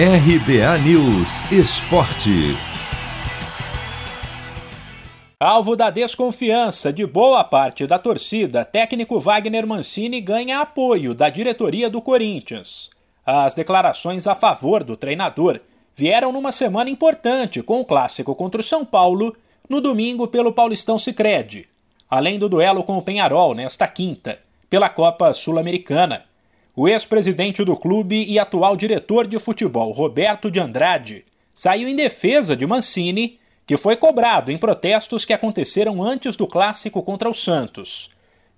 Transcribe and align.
RBA 0.00 0.78
News 0.84 1.40
Esporte. 1.50 2.56
Alvo 5.40 5.74
da 5.74 5.90
desconfiança 5.90 6.92
de 6.92 7.04
boa 7.04 7.42
parte 7.42 7.84
da 7.84 7.98
torcida, 7.98 8.64
técnico 8.64 9.18
Wagner 9.18 9.66
Mancini 9.66 10.20
ganha 10.20 10.60
apoio 10.60 11.14
da 11.14 11.28
diretoria 11.28 11.90
do 11.90 12.00
Corinthians. 12.00 12.90
As 13.26 13.56
declarações 13.56 14.28
a 14.28 14.36
favor 14.36 14.84
do 14.84 14.96
treinador 14.96 15.58
vieram 15.96 16.30
numa 16.30 16.52
semana 16.52 16.88
importante 16.88 17.60
com 17.60 17.80
o 17.80 17.84
clássico 17.84 18.36
contra 18.36 18.60
o 18.60 18.64
São 18.64 18.84
Paulo 18.84 19.34
no 19.68 19.80
domingo 19.80 20.28
pelo 20.28 20.52
Paulistão 20.52 20.96
Sicredi, 20.96 21.66
além 22.08 22.38
do 22.38 22.48
duelo 22.48 22.84
com 22.84 22.98
o 22.98 23.02
Penharol 23.02 23.52
nesta 23.52 23.88
quinta, 23.88 24.38
pela 24.70 24.88
Copa 24.88 25.32
Sul-Americana. 25.32 26.27
O 26.80 26.86
ex-presidente 26.86 27.64
do 27.64 27.76
clube 27.76 28.24
e 28.24 28.38
atual 28.38 28.76
diretor 28.76 29.26
de 29.26 29.36
futebol, 29.40 29.90
Roberto 29.90 30.48
de 30.48 30.60
Andrade, 30.60 31.24
saiu 31.52 31.88
em 31.88 31.96
defesa 31.96 32.54
de 32.54 32.64
Mancini 32.64 33.40
que 33.66 33.76
foi 33.76 33.96
cobrado 33.96 34.52
em 34.52 34.56
protestos 34.56 35.24
que 35.24 35.32
aconteceram 35.32 36.00
antes 36.00 36.36
do 36.36 36.46
clássico 36.46 37.02
contra 37.02 37.28
o 37.28 37.34
Santos. 37.34 38.10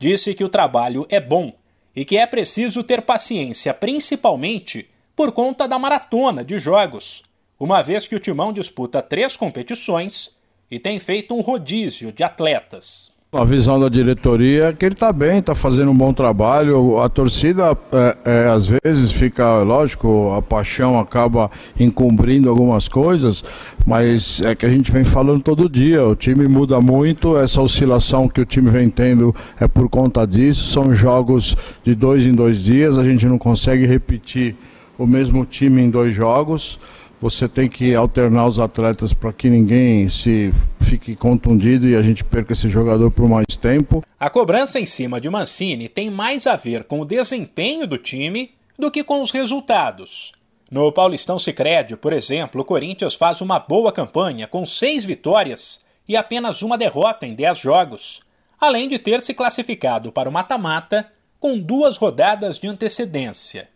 Disse 0.00 0.34
que 0.34 0.42
o 0.42 0.48
trabalho 0.48 1.06
é 1.08 1.20
bom 1.20 1.52
e 1.94 2.04
que 2.04 2.18
é 2.18 2.26
preciso 2.26 2.82
ter 2.82 3.02
paciência, 3.02 3.72
principalmente 3.72 4.90
por 5.14 5.30
conta 5.30 5.68
da 5.68 5.78
maratona 5.78 6.44
de 6.44 6.58
jogos, 6.58 7.22
uma 7.56 7.82
vez 7.82 8.08
que 8.08 8.16
o 8.16 8.20
Timão 8.20 8.52
disputa 8.52 9.00
três 9.00 9.36
competições 9.36 10.36
e 10.68 10.80
tem 10.80 10.98
feito 10.98 11.36
um 11.36 11.40
rodízio 11.40 12.10
de 12.10 12.24
atletas. 12.24 13.16
A 13.30 13.44
visão 13.44 13.78
da 13.78 13.90
diretoria 13.90 14.68
é 14.68 14.72
que 14.72 14.86
ele 14.86 14.94
está 14.94 15.12
bem, 15.12 15.40
está 15.40 15.54
fazendo 15.54 15.90
um 15.90 15.94
bom 15.94 16.14
trabalho. 16.14 16.98
A 16.98 17.10
torcida, 17.10 17.76
é, 17.92 18.16
é, 18.24 18.48
às 18.48 18.66
vezes, 18.66 19.12
fica, 19.12 19.62
lógico, 19.62 20.32
a 20.32 20.40
paixão 20.40 20.98
acaba 20.98 21.50
encobrindo 21.78 22.48
algumas 22.48 22.88
coisas, 22.88 23.44
mas 23.86 24.40
é 24.40 24.54
que 24.54 24.64
a 24.64 24.70
gente 24.70 24.90
vem 24.90 25.04
falando 25.04 25.42
todo 25.42 25.68
dia. 25.68 26.02
O 26.06 26.16
time 26.16 26.48
muda 26.48 26.80
muito, 26.80 27.36
essa 27.36 27.60
oscilação 27.60 28.30
que 28.30 28.40
o 28.40 28.46
time 28.46 28.70
vem 28.70 28.88
tendo 28.88 29.34
é 29.60 29.68
por 29.68 29.90
conta 29.90 30.26
disso. 30.26 30.72
São 30.72 30.94
jogos 30.94 31.54
de 31.84 31.94
dois 31.94 32.24
em 32.24 32.32
dois 32.32 32.64
dias, 32.64 32.96
a 32.96 33.04
gente 33.04 33.26
não 33.26 33.36
consegue 33.36 33.84
repetir 33.84 34.56
o 34.96 35.06
mesmo 35.06 35.44
time 35.44 35.82
em 35.82 35.90
dois 35.90 36.14
jogos 36.14 36.78
você 37.20 37.48
tem 37.48 37.68
que 37.68 37.94
alternar 37.94 38.46
os 38.46 38.58
atletas 38.58 39.12
para 39.12 39.32
que 39.32 39.50
ninguém 39.50 40.08
se 40.08 40.52
fique 40.80 41.14
contundido 41.14 41.86
e 41.86 41.96
a 41.96 42.02
gente 42.02 42.24
perca 42.24 42.52
esse 42.52 42.68
jogador 42.68 43.10
por 43.10 43.28
mais 43.28 43.46
tempo. 43.60 44.02
A 44.18 44.30
cobrança 44.30 44.80
em 44.80 44.86
cima 44.86 45.20
de 45.20 45.28
Mancini 45.28 45.88
tem 45.88 46.10
mais 46.10 46.46
a 46.46 46.56
ver 46.56 46.84
com 46.84 47.00
o 47.00 47.04
desempenho 47.04 47.86
do 47.86 47.98
time 47.98 48.52
do 48.78 48.90
que 48.90 49.02
com 49.02 49.20
os 49.20 49.30
resultados. 49.30 50.32
No 50.70 50.92
Paulistão 50.92 51.38
Sicredi, 51.38 51.96
por 51.96 52.12
exemplo, 52.12 52.60
o 52.60 52.64
Corinthians 52.64 53.14
faz 53.14 53.40
uma 53.40 53.58
boa 53.58 53.90
campanha 53.90 54.46
com 54.46 54.64
seis 54.64 55.04
vitórias 55.04 55.82
e 56.06 56.16
apenas 56.16 56.62
uma 56.62 56.78
derrota 56.78 57.26
em 57.26 57.34
dez 57.34 57.58
jogos, 57.58 58.20
além 58.60 58.88
de 58.88 58.98
ter 58.98 59.20
se 59.20 59.34
classificado 59.34 60.12
para 60.12 60.28
o 60.28 60.32
mata-mata 60.32 61.06
com 61.40 61.58
duas 61.58 61.96
rodadas 61.96 62.58
de 62.58 62.66
antecedência. 62.66 63.68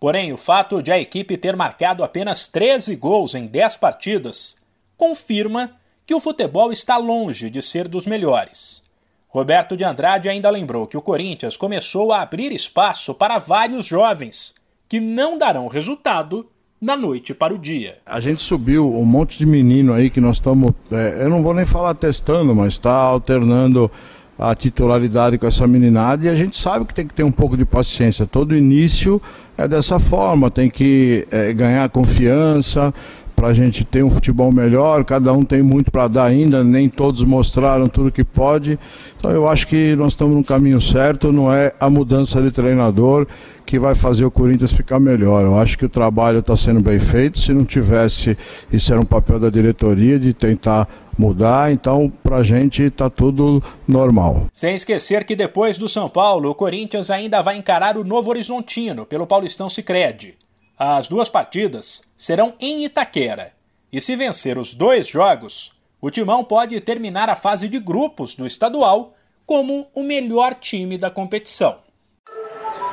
Porém, 0.00 0.32
o 0.32 0.38
fato 0.38 0.82
de 0.82 0.90
a 0.90 0.98
equipe 0.98 1.36
ter 1.36 1.54
marcado 1.54 2.02
apenas 2.02 2.48
13 2.48 2.96
gols 2.96 3.34
em 3.34 3.46
10 3.46 3.76
partidas 3.76 4.56
confirma 4.96 5.72
que 6.06 6.14
o 6.14 6.20
futebol 6.20 6.72
está 6.72 6.96
longe 6.96 7.50
de 7.50 7.60
ser 7.60 7.86
dos 7.86 8.06
melhores. 8.06 8.82
Roberto 9.28 9.76
de 9.76 9.84
Andrade 9.84 10.28
ainda 10.28 10.48
lembrou 10.48 10.86
que 10.86 10.96
o 10.96 11.02
Corinthians 11.02 11.56
começou 11.56 12.12
a 12.12 12.22
abrir 12.22 12.50
espaço 12.50 13.14
para 13.14 13.38
vários 13.38 13.84
jovens 13.84 14.54
que 14.88 14.98
não 14.98 15.36
darão 15.36 15.68
resultado 15.68 16.48
da 16.80 16.96
noite 16.96 17.34
para 17.34 17.54
o 17.54 17.58
dia. 17.58 17.98
A 18.06 18.20
gente 18.20 18.40
subiu 18.40 18.92
um 18.92 19.04
monte 19.04 19.38
de 19.38 19.44
menino 19.44 19.92
aí 19.92 20.08
que 20.08 20.20
nós 20.20 20.36
estamos, 20.36 20.72
é, 20.90 21.22
eu 21.22 21.28
não 21.28 21.42
vou 21.42 21.52
nem 21.52 21.66
falar 21.66 21.94
testando, 21.94 22.54
mas 22.54 22.72
está 22.72 22.92
alternando 22.92 23.90
a 24.40 24.54
titularidade 24.54 25.36
com 25.36 25.46
essa 25.46 25.66
meninada 25.66 26.24
e 26.24 26.28
a 26.28 26.34
gente 26.34 26.56
sabe 26.56 26.86
que 26.86 26.94
tem 26.94 27.06
que 27.06 27.12
ter 27.12 27.22
um 27.22 27.30
pouco 27.30 27.58
de 27.58 27.66
paciência. 27.66 28.24
Todo 28.24 28.56
início 28.56 29.20
é 29.56 29.68
dessa 29.68 29.98
forma, 29.98 30.50
tem 30.50 30.70
que 30.70 31.26
é, 31.30 31.52
ganhar 31.52 31.86
confiança 31.90 32.92
para 33.40 33.48
a 33.48 33.54
gente 33.54 33.86
ter 33.86 34.04
um 34.04 34.10
futebol 34.10 34.52
melhor. 34.52 35.02
Cada 35.02 35.32
um 35.32 35.42
tem 35.42 35.62
muito 35.62 35.90
para 35.90 36.06
dar 36.06 36.24
ainda, 36.24 36.62
nem 36.62 36.90
todos 36.90 37.24
mostraram 37.24 37.88
tudo 37.88 38.12
que 38.12 38.22
pode. 38.22 38.78
Então 39.16 39.30
eu 39.30 39.48
acho 39.48 39.66
que 39.66 39.96
nós 39.96 40.08
estamos 40.08 40.36
no 40.36 40.44
caminho 40.44 40.78
certo. 40.78 41.32
Não 41.32 41.50
é 41.50 41.72
a 41.80 41.88
mudança 41.88 42.42
de 42.42 42.50
treinador 42.50 43.26
que 43.64 43.78
vai 43.78 43.94
fazer 43.94 44.26
o 44.26 44.30
Corinthians 44.30 44.74
ficar 44.74 45.00
melhor. 45.00 45.42
Eu 45.42 45.58
acho 45.58 45.78
que 45.78 45.86
o 45.86 45.88
trabalho 45.88 46.40
está 46.40 46.54
sendo 46.54 46.80
bem 46.80 47.00
feito. 47.00 47.38
Se 47.38 47.54
não 47.54 47.64
tivesse, 47.64 48.36
isso 48.70 48.92
era 48.92 49.00
um 49.00 49.06
papel 49.06 49.40
da 49.40 49.48
diretoria 49.48 50.18
de 50.18 50.34
tentar 50.34 50.86
mudar, 51.16 51.72
então 51.72 52.12
pra 52.22 52.42
gente 52.42 52.90
tá 52.90 53.08
tudo 53.08 53.62
normal. 53.88 54.48
Sem 54.52 54.74
esquecer 54.74 55.24
que 55.24 55.34
depois 55.34 55.78
do 55.78 55.88
São 55.88 56.10
Paulo, 56.10 56.50
o 56.50 56.54
Corinthians 56.54 57.10
ainda 57.10 57.40
vai 57.40 57.56
encarar 57.56 57.96
o 57.96 58.04
Novo 58.04 58.28
Horizontino 58.28 59.06
pelo 59.06 59.26
Paulistão 59.26 59.68
Sicredi. 59.70 60.34
As 60.82 61.08
duas 61.08 61.28
partidas 61.28 62.10
serão 62.16 62.54
em 62.58 62.86
Itaquera. 62.86 63.52
E 63.92 64.00
se 64.00 64.16
vencer 64.16 64.56
os 64.56 64.72
dois 64.72 65.06
jogos, 65.06 65.72
o 66.00 66.10
Timão 66.10 66.42
pode 66.42 66.80
terminar 66.80 67.28
a 67.28 67.36
fase 67.36 67.68
de 67.68 67.78
grupos 67.78 68.34
do 68.34 68.46
estadual 68.46 69.12
como 69.44 69.90
o 69.94 70.02
melhor 70.02 70.54
time 70.54 70.96
da 70.96 71.10
competição. 71.10 71.80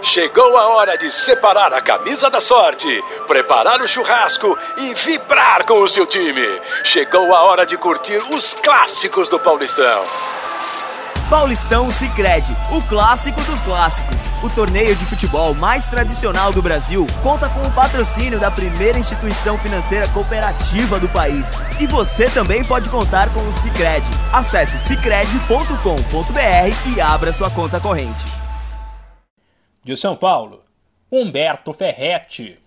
Chegou 0.00 0.56
a 0.56 0.68
hora 0.68 0.96
de 0.96 1.10
separar 1.10 1.74
a 1.74 1.82
camisa 1.82 2.30
da 2.30 2.40
sorte, 2.40 2.88
preparar 3.26 3.82
o 3.82 3.86
churrasco 3.86 4.56
e 4.78 4.94
vibrar 4.94 5.66
com 5.66 5.82
o 5.82 5.88
seu 5.88 6.06
time. 6.06 6.58
Chegou 6.84 7.34
a 7.34 7.42
hora 7.42 7.66
de 7.66 7.76
curtir 7.76 8.16
os 8.34 8.54
clássicos 8.54 9.28
do 9.28 9.38
Paulistão. 9.38 10.04
Paulistão 11.28 11.90
Sicredi, 11.90 12.54
o 12.70 12.82
clássico 12.82 13.42
dos 13.44 13.58
clássicos. 13.60 14.26
O 14.42 14.50
torneio 14.50 14.94
de 14.94 15.04
futebol 15.06 15.54
mais 15.54 15.86
tradicional 15.86 16.52
do 16.52 16.60
Brasil 16.60 17.06
conta 17.22 17.48
com 17.48 17.66
o 17.66 17.72
patrocínio 17.72 18.38
da 18.38 18.50
primeira 18.50 18.98
instituição 18.98 19.58
financeira 19.58 20.06
cooperativa 20.08 21.00
do 21.00 21.08
país. 21.08 21.54
E 21.80 21.86
você 21.86 22.28
também 22.28 22.62
pode 22.64 22.90
contar 22.90 23.32
com 23.32 23.40
o 23.40 23.52
Sicredi. 23.52 24.06
Acesse 24.32 24.78
sicredi.com.br 24.78 26.94
e 26.94 27.00
abra 27.00 27.32
sua 27.32 27.50
conta 27.50 27.80
corrente. 27.80 28.26
De 29.82 29.96
São 29.96 30.14
Paulo, 30.14 30.62
Humberto 31.10 31.72
Ferretti. 31.72 32.58